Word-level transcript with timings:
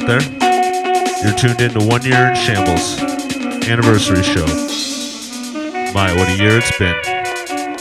Out 0.00 0.06
there. 0.06 1.22
You're 1.22 1.36
tuned 1.36 1.60
in 1.60 1.72
to 1.72 1.86
One 1.86 2.02
Year 2.02 2.30
in 2.30 2.34
Shambles 2.34 3.00
anniversary 3.70 4.22
show. 4.22 4.46
My, 5.92 6.12
what 6.16 6.28
a 6.28 6.36
year 6.36 6.58
it's 6.58 6.76
been. 6.78 6.96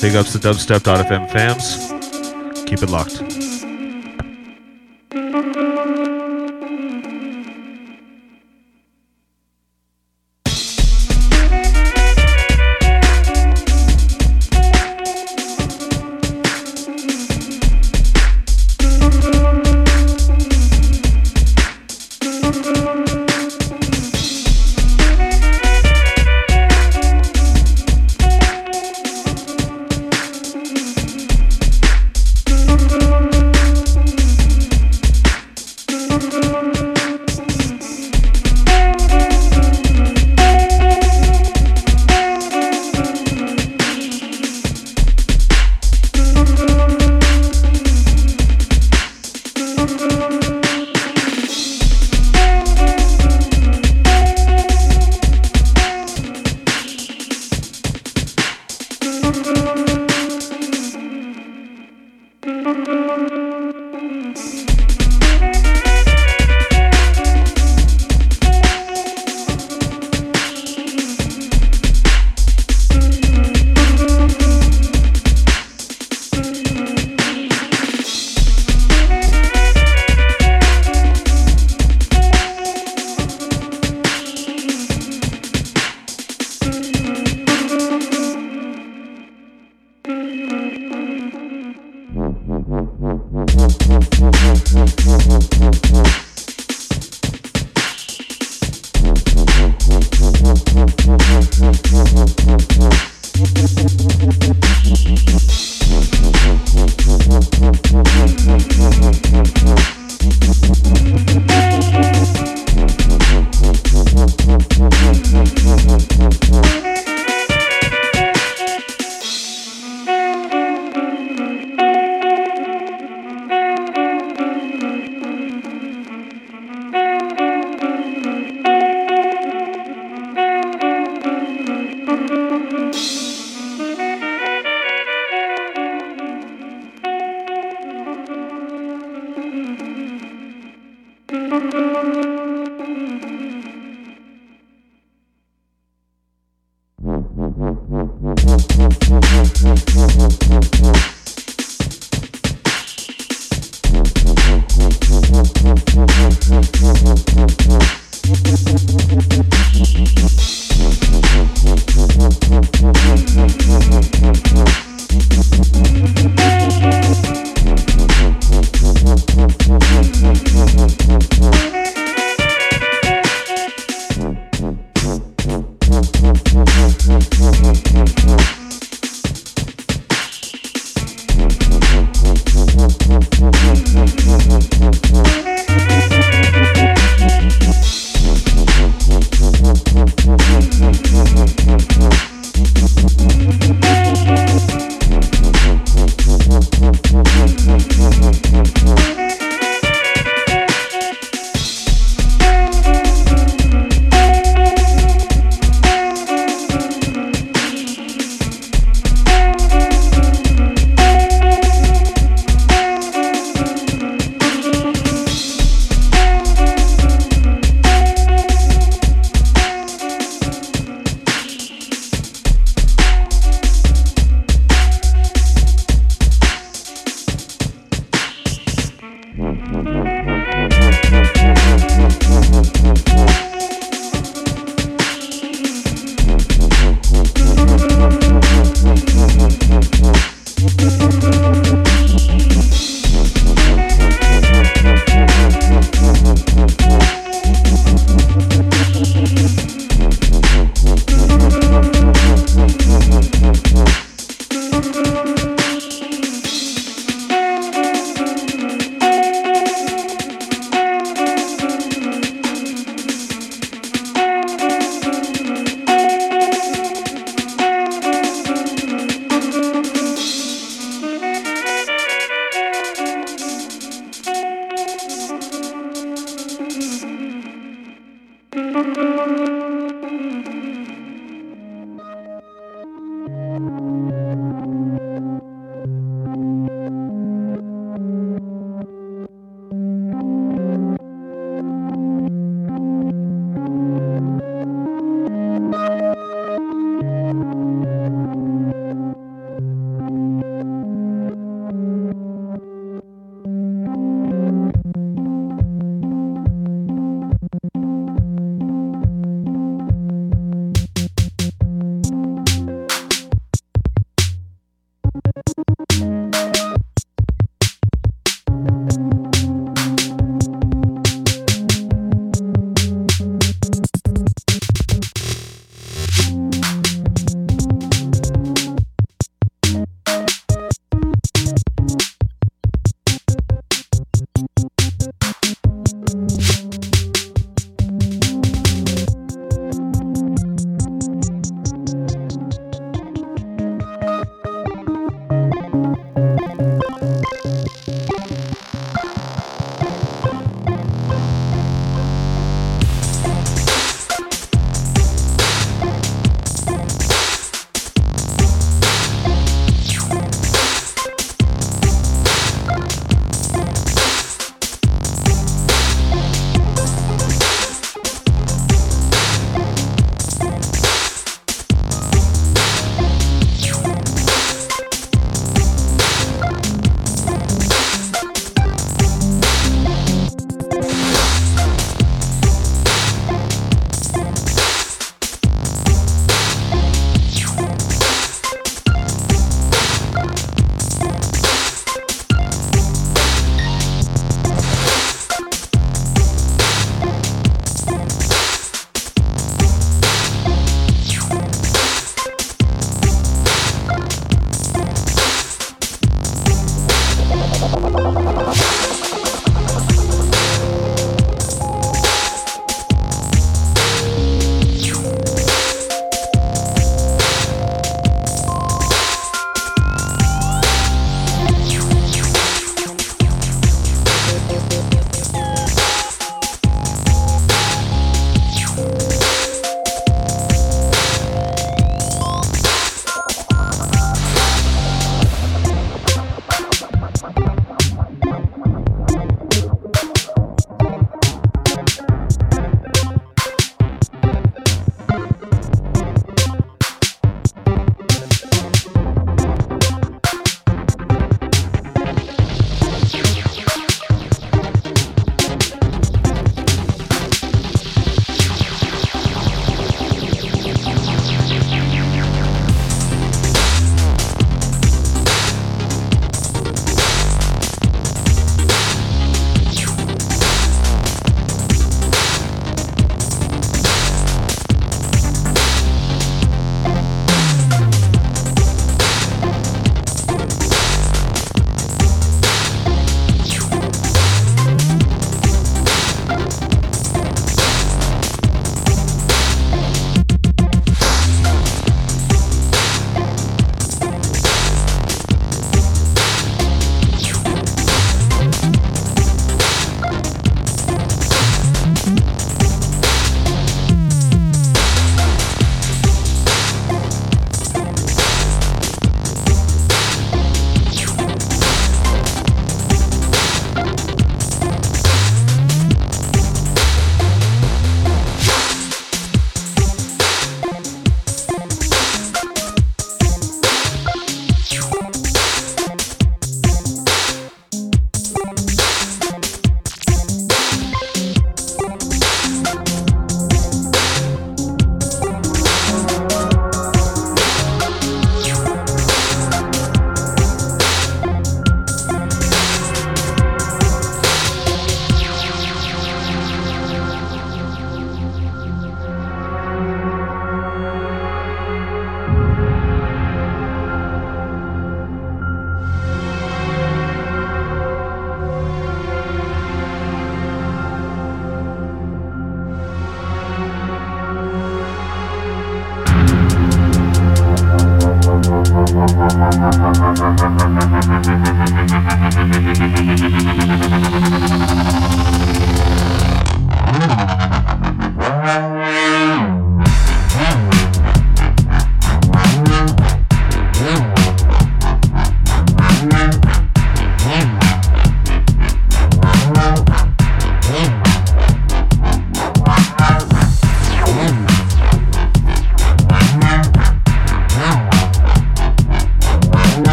Big 0.00 0.16
ups 0.16 0.32
to 0.32 0.38
dubstep.fm 0.38 1.30
fams. 1.30 2.66
Keep 2.66 2.82
it 2.82 2.90
locked. 2.90 3.29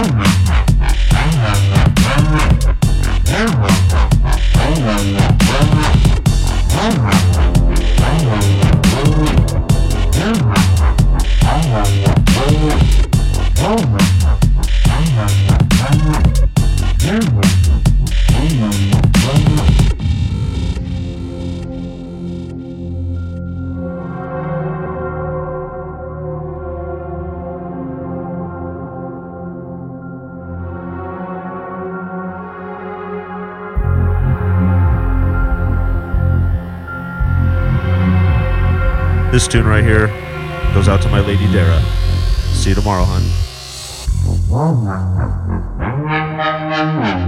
Oh, 0.00 0.47
This 39.38 39.46
tune 39.46 39.68
right 39.68 39.84
here 39.84 40.08
goes 40.74 40.88
out 40.88 41.00
to 41.02 41.08
my 41.10 41.20
lady 41.20 41.46
Dara. 41.52 41.80
See 42.54 42.70
you 42.70 42.74
tomorrow, 42.74 43.04
hun. 43.06 43.22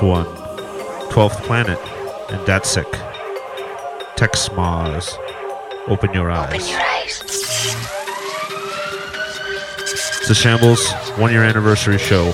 this 0.00 0.08
one, 0.08 0.26
12th 1.10 1.42
Planet, 1.42 1.78
and 2.30 2.40
Datsik. 2.46 2.90
Tex 4.16 4.50
Mars. 4.52 5.16
Open 5.88 6.12
your 6.12 6.30
eyes. 6.30 6.54
Open 6.54 6.68
your 6.68 6.80
eyes. 6.80 7.22
It's 9.80 10.28
the 10.28 10.34
Shambles 10.34 10.90
one 11.18 11.32
year 11.32 11.42
anniversary 11.42 11.98
show. 11.98 12.32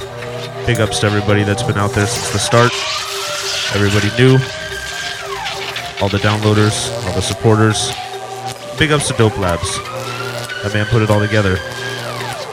Big 0.67 0.81
ups 0.81 1.01
to 1.01 1.07
everybody 1.07 1.45
that's 1.45 1.63
been 1.63 1.77
out 1.77 1.91
there 1.91 2.07
since 2.07 2.31
the 2.33 2.39
start. 2.39 2.73
Everybody 3.75 4.11
new. 4.19 4.35
All 6.01 6.09
the 6.09 6.19
downloaders, 6.19 6.93
all 7.07 7.15
the 7.15 7.23
supporters. 7.23 7.93
Big 8.79 8.93
ups 8.93 9.09
to 9.09 9.15
Dope 9.15 9.39
Labs. 9.39 9.79
That 10.63 10.73
man 10.75 10.87
put 10.87 11.03
it 11.03 11.11
all 11.11 11.21
together. 11.21 11.57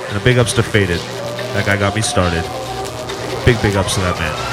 And 0.10 0.18
a 0.18 0.24
big 0.24 0.38
ups 0.38 0.54
to 0.54 0.64
Faded. 0.64 1.00
That 1.54 1.66
guy 1.66 1.78
got 1.78 1.96
me 1.96 2.02
started. 2.02 2.44
Big, 3.46 3.62
big 3.62 3.76
ups 3.76 3.96
to 3.96 4.02
that 4.02 4.18
man. 4.20 4.53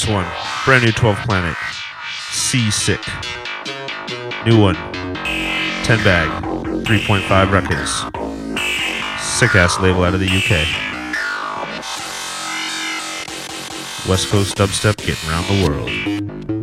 This 0.00 0.08
one, 0.08 0.26
brand 0.64 0.82
new 0.82 0.92
12 0.92 1.18
Planet, 1.26 1.54
Seasick. 2.30 3.02
New 4.46 4.58
one, 4.58 4.74
10 4.74 6.02
bag, 6.02 6.42
3.5 6.86 7.52
records. 7.52 7.90
Sick 9.22 9.54
ass 9.54 9.78
label 9.78 10.04
out 10.04 10.14
of 10.14 10.20
the 10.20 10.26
UK. 10.26 10.50
West 14.08 14.30
Coast 14.30 14.56
dubstep 14.56 14.96
getting 15.04 15.28
around 15.28 15.46
the 15.48 15.68
world. 15.68 16.59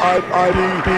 I 0.00 0.97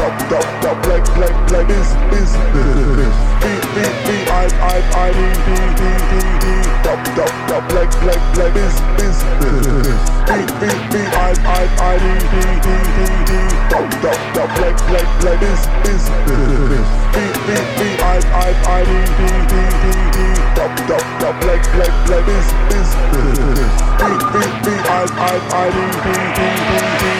Stop, 0.00 0.16
stop, 0.32 0.46
stop, 0.64 0.86
like, 0.88 1.04
like, 1.20 1.36
like 1.52 1.68
this, 1.68 1.92
this, 2.08 2.32
this. 2.32 3.16
B, 3.36 3.52
B, 3.76 3.84
B, 3.84 4.08
I, 4.32 4.48
I, 4.64 4.80
I, 4.96 5.12
D, 5.12 5.20
D, 5.44 5.52
D, 5.76 5.82
D, 6.08 6.14
D. 6.40 6.46
Stop, 6.80 7.00
stop, 7.12 7.28
stop, 7.44 7.64
like, 7.76 7.92
like, 8.08 8.24
like 8.40 8.54
this, 8.56 8.80
this, 8.96 9.20
this. 9.44 10.00
B, 10.24 10.40
B, 10.56 10.72
B, 10.88 11.04
I, 11.04 11.36
I, 11.44 11.68
I, 11.84 12.00
D, 12.00 12.16
D, 12.16 12.36
D, 12.64 12.68
D, 12.96 13.00
D. 13.28 13.32
Stop, 13.68 13.92
stop, 14.00 14.16
stop, 14.32 14.50
like, 14.64 14.80
like, 14.88 15.12
like 15.20 15.40
this, 15.44 15.68
this, 15.84 16.08
this. 16.08 16.88
B, 17.12 17.20
B, 17.44 17.60
B, 17.76 17.80
I, 18.00 18.24
I, 18.24 18.56
I, 18.56 18.88
D, 18.88 18.92
D, 19.04 19.22
D, 19.52 19.54
D, 19.84 20.00
D. 20.16 20.18
Stop, 20.56 20.72
stop, 20.80 21.04
stop, 21.20 21.36
like, 21.44 21.66
like, 21.76 21.96
like 22.08 22.24
this, 22.24 22.48
this, 22.72 22.88
this. 23.12 23.74
B, 24.00 24.16
B, 24.32 24.36
B, 24.64 24.68
I, 24.80 25.04
I, 25.12 25.36
I, 25.52 25.68
D, 25.68 25.78
D, 25.92 26.16
D, 26.32 26.40
D, 26.40 27.19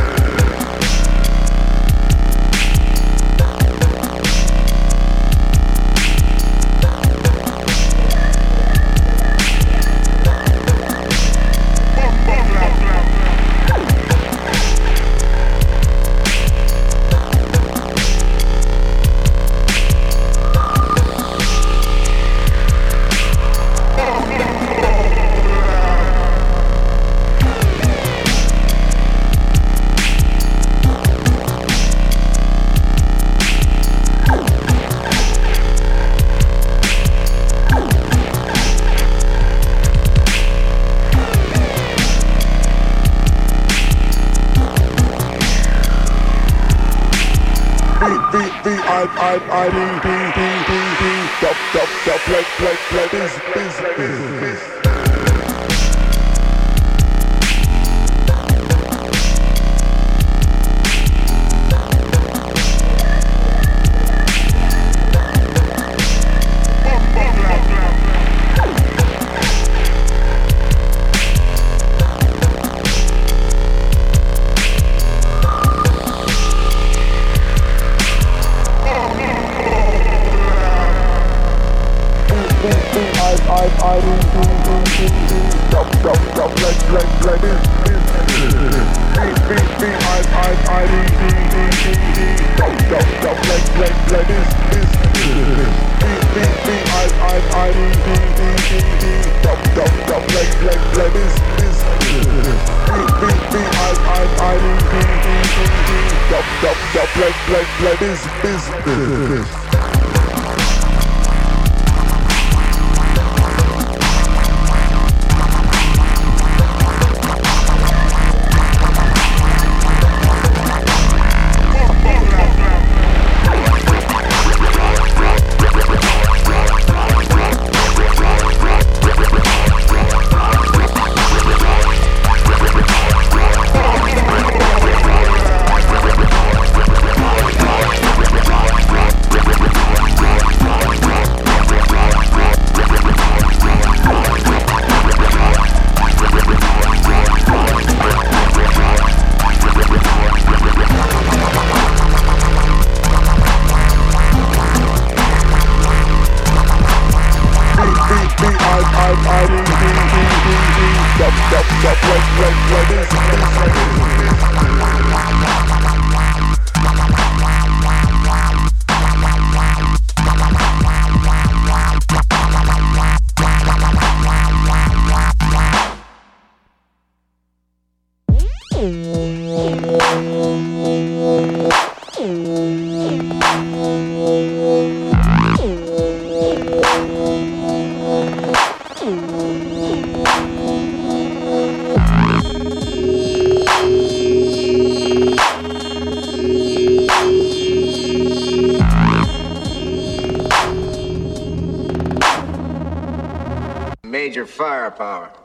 Major 204.03 204.47
firepower. 204.47 205.40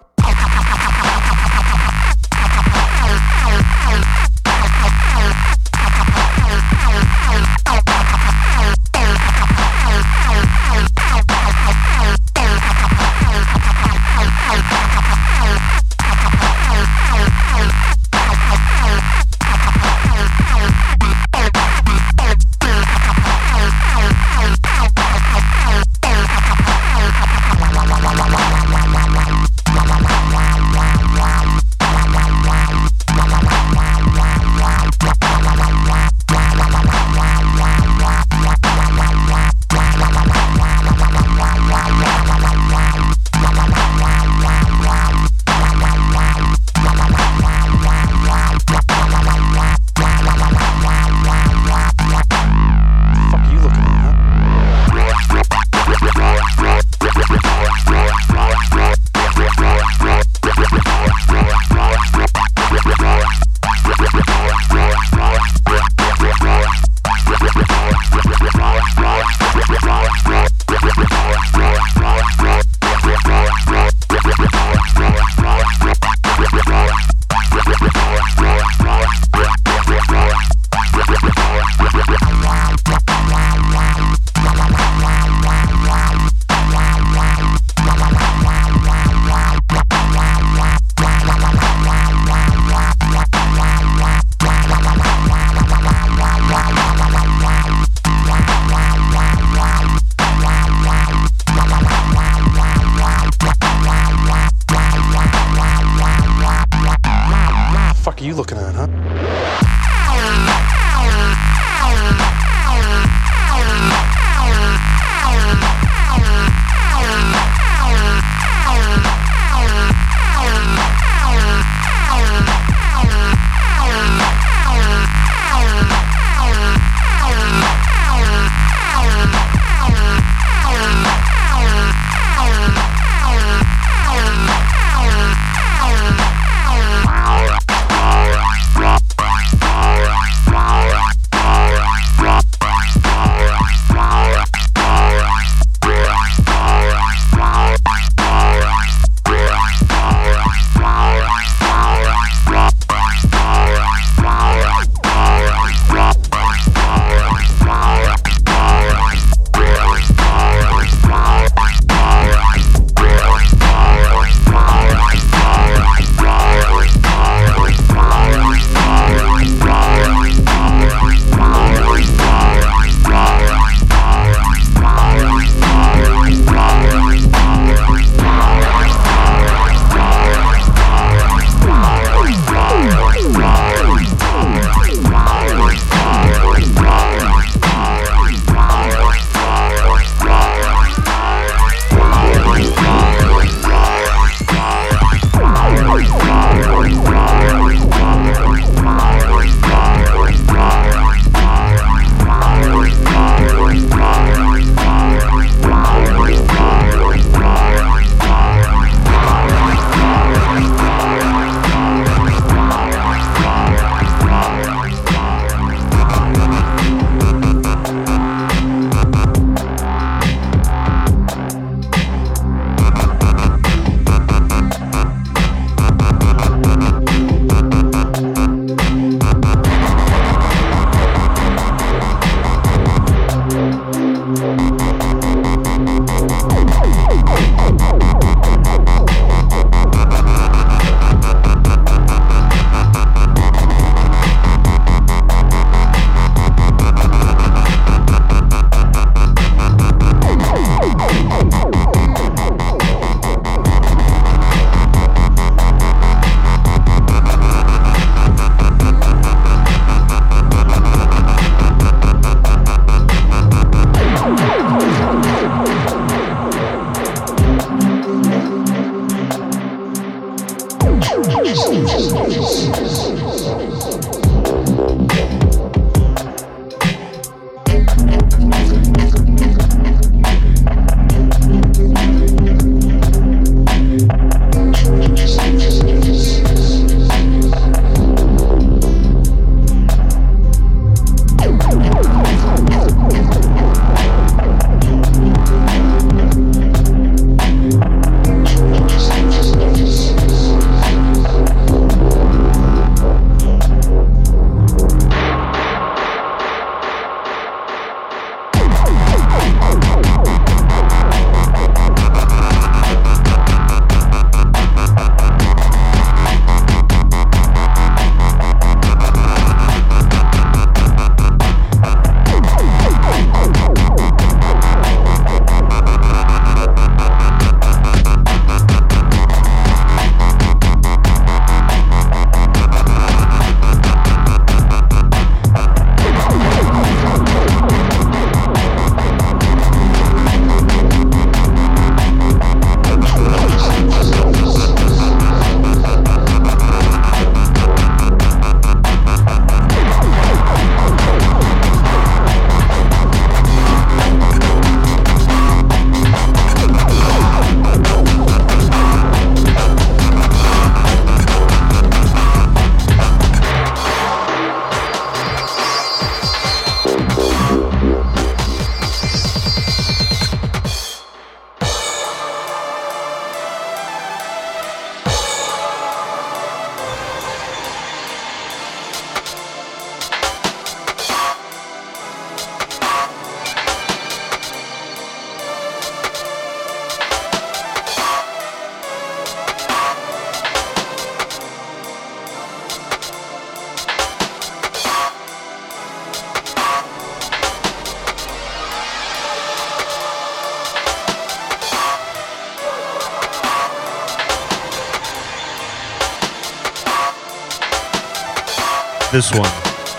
This 409.17 409.33
one, 409.33 409.51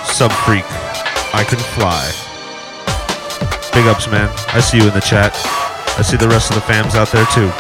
Sub 0.06 0.32
Freak, 0.32 0.64
I 1.34 1.44
Can 1.44 1.58
Fly. 1.58 2.06
Big 3.74 3.88
ups, 3.88 4.08
man. 4.08 4.30
I 4.50 4.60
see 4.60 4.78
you 4.78 4.88
in 4.88 4.94
the 4.94 5.02
chat. 5.02 5.34
I 5.98 6.04
see 6.04 6.18
the 6.18 6.28
rest 6.28 6.52
of 6.52 6.56
the 6.58 6.62
fams 6.62 6.94
out 6.94 7.12
there 7.12 7.26
too. 7.34 7.52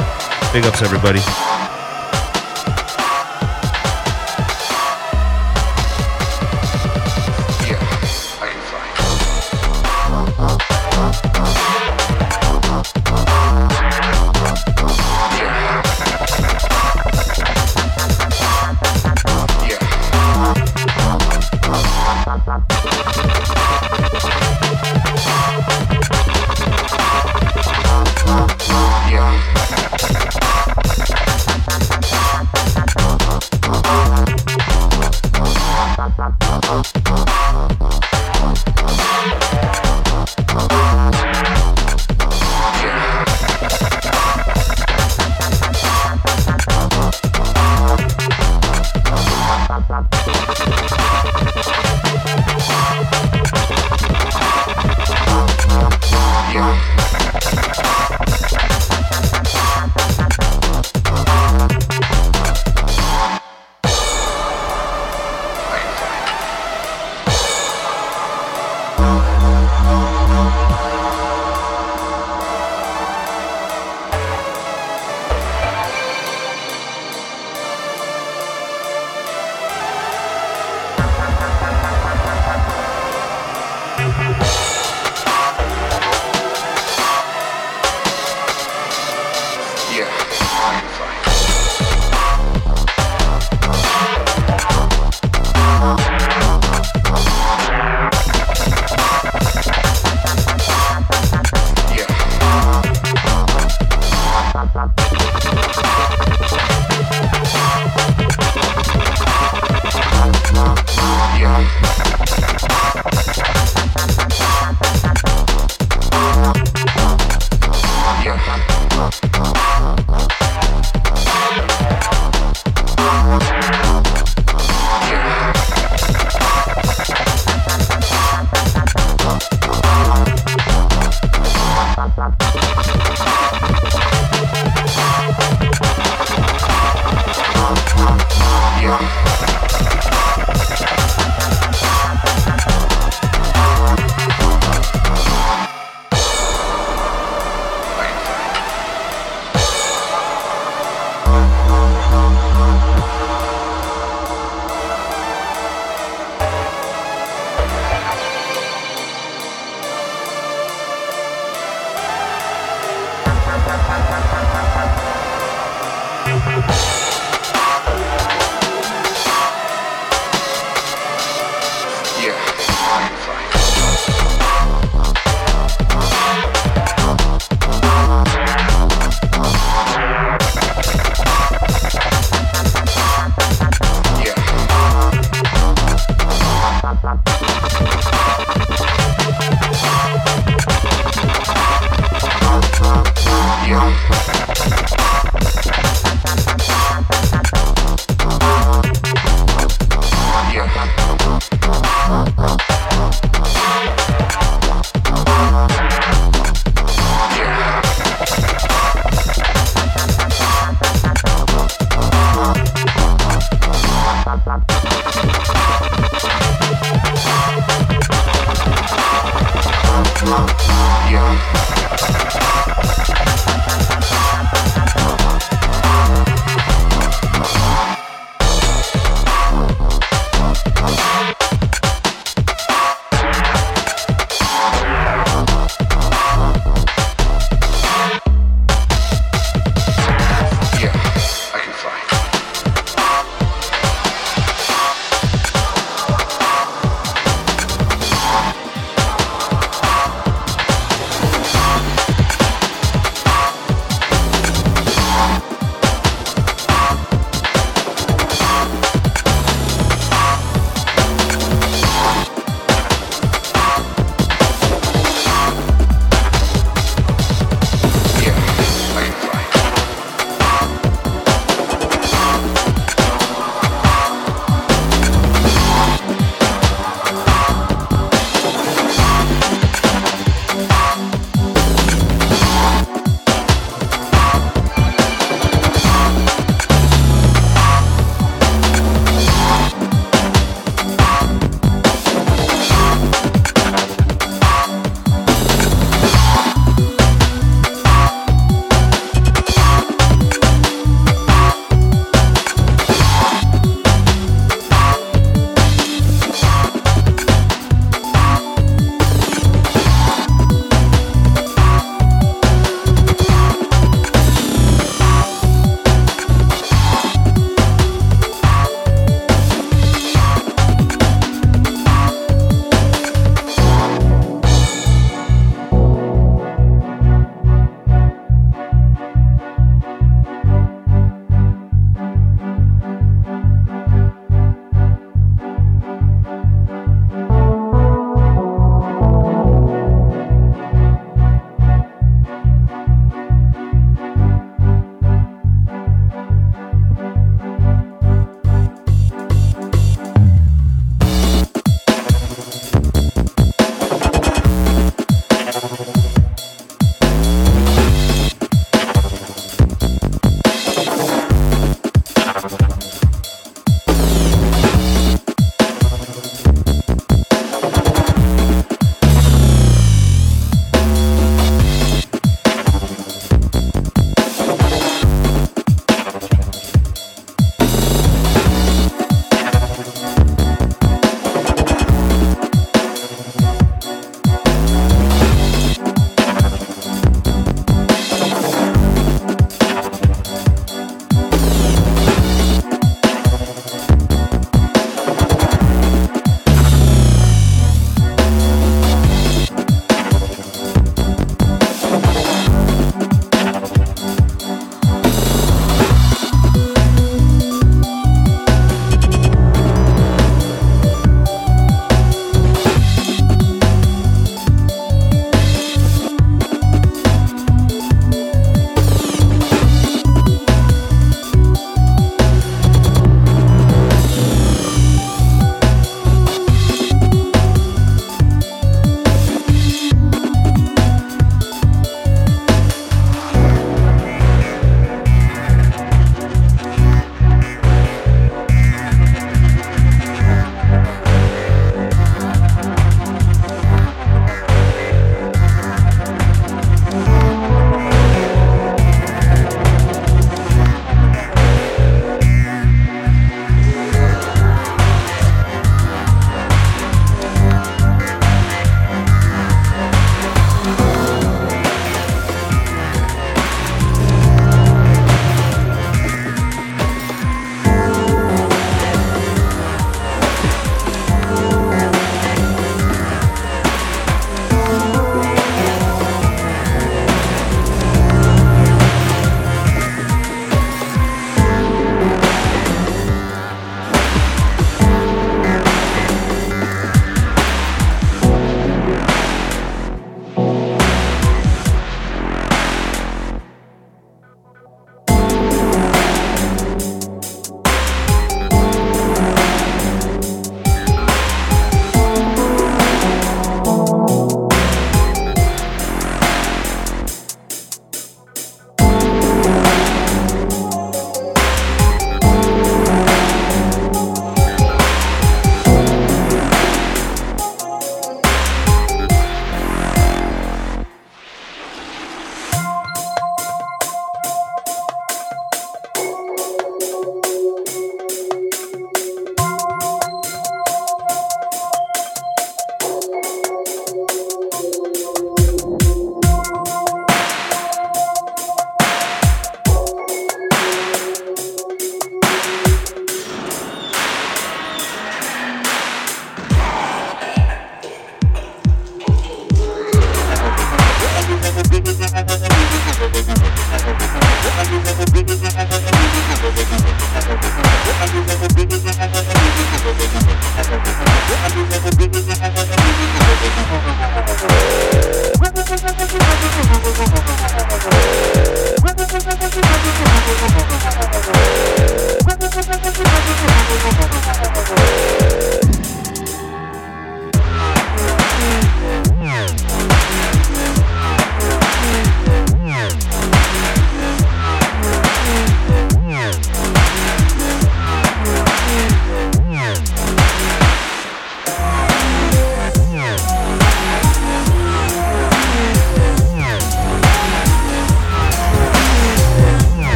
Big 0.54 0.68
ups, 0.68 0.84
everybody. 0.84 1.47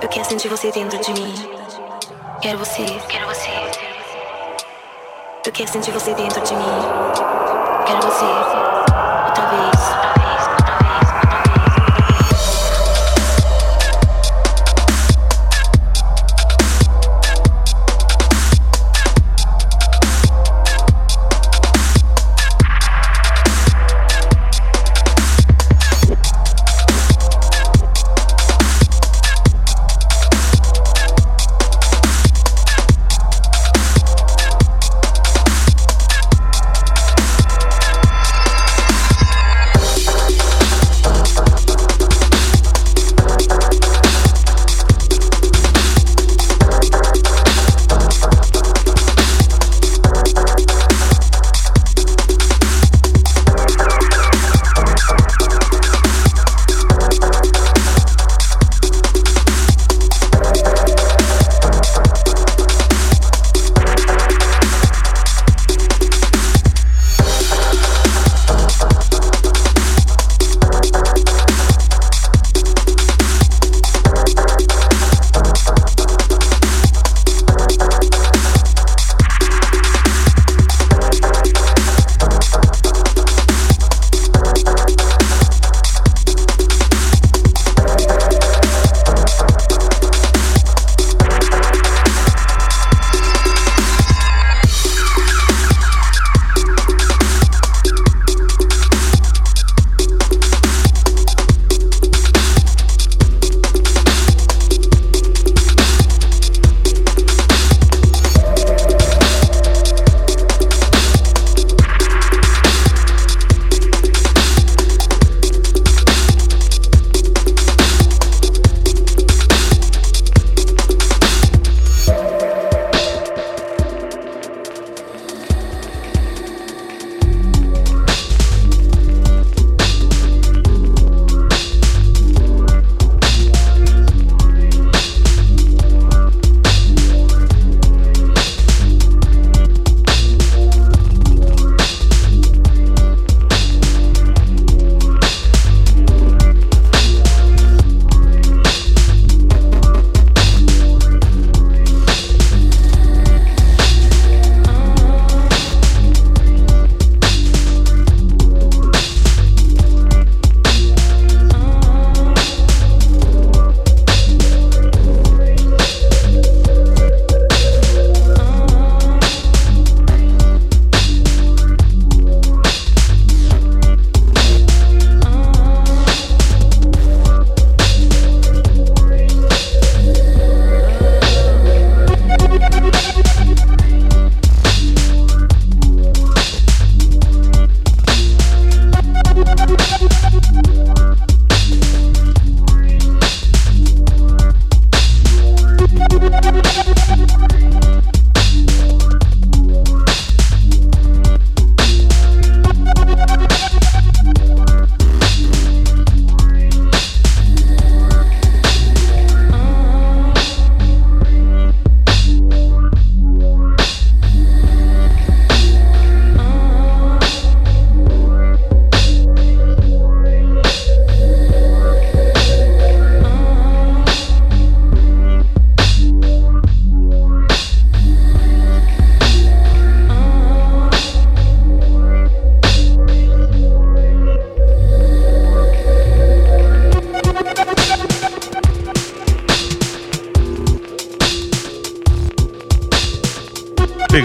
Eu 0.00 0.08
quero 0.08 0.24
sentir 0.28 0.48
você 0.48 0.70
dentro 0.70 0.96
de 1.00 1.12
mim. 1.12 1.34
Quero 2.40 2.58
você, 2.58 2.84
quero 3.08 3.26
você. 3.26 3.50
Eu 5.44 5.52
quero 5.52 5.68
sentir 5.68 5.90
você 5.90 6.14
dentro 6.14 6.40
de 6.40 6.54
mim. 6.54 6.64
Quero 7.84 8.02
você. 8.02 8.67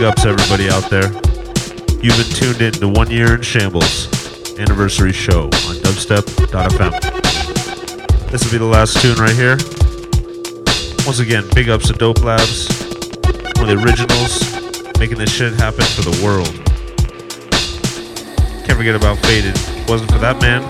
Ups, 0.01 0.25
everybody 0.25 0.69
out 0.69 0.89
there. 0.89 1.11
You've 2.01 2.17
been 2.17 2.33
tuned 2.33 2.61
in 2.61 2.71
to 2.73 2.87
One 2.87 3.11
Year 3.11 3.35
in 3.35 3.41
Shambles 3.41 4.07
anniversary 4.57 5.11
show 5.11 5.43
on 5.43 5.75
dubstep.fm. 5.83 6.91
This 8.31 8.43
will 8.43 8.51
be 8.51 8.57
the 8.57 8.65
last 8.65 9.01
tune 9.01 9.17
right 9.17 9.35
here. 9.35 9.57
Once 11.05 11.19
again, 11.19 11.43
big 11.53 11.69
ups 11.69 11.87
to 11.87 11.93
Dope 11.93 12.23
Labs, 12.23 12.69
one 13.57 13.69
of 13.69 13.77
the 13.77 13.83
originals, 13.83 14.41
making 14.99 15.17
this 15.17 15.31
shit 15.31 15.53
happen 15.53 15.83
for 15.83 16.01
the 16.01 16.17
world. 16.23 16.53
Can't 18.65 18.77
forget 18.77 18.95
about 18.95 19.17
Faded. 19.19 19.53
Wasn't 19.87 20.09
for 20.11 20.19
that 20.19 20.41
man, 20.41 20.63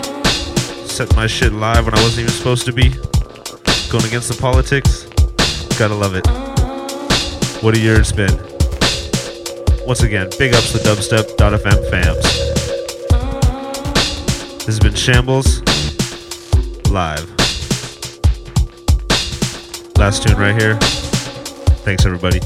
set 0.87 1.15
my 1.15 1.27
shit 1.27 1.53
live 1.53 1.85
when 1.85 1.93
I 1.93 2.01
wasn't 2.01 2.21
even 2.21 2.33
supposed 2.33 2.65
to 2.65 2.73
be, 2.73 2.89
going 3.89 4.05
against 4.05 4.27
the 4.27 4.37
politics. 4.39 5.05
Gotta 5.77 5.95
love 5.95 6.15
it. 6.15 6.25
What 7.63 7.75
a 7.75 7.79
year 7.79 7.99
it's 7.99 8.11
been. 8.11 8.52
Once 9.85 10.01
again, 10.01 10.30
big 10.39 10.53
ups 10.53 10.72
to 10.72 10.77
dubstep.fm 10.77 11.89
fams. 11.91 12.23
This 14.60 14.65
has 14.65 14.80
been 14.80 14.95
Shambles 14.95 15.60
live. 16.89 17.30
Last 19.97 20.23
tune 20.23 20.38
right 20.38 20.60
here. 20.60 20.77
Thanks, 21.84 22.05
everybody. 22.05 22.39